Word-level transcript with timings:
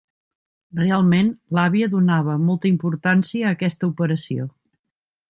Realment 0.79 1.27
l'àvia 1.57 1.89
donava 1.91 2.37
molta 2.47 2.71
importància 2.71 3.47
a 3.47 3.53
aquesta 3.59 3.91
operació. 3.93 4.49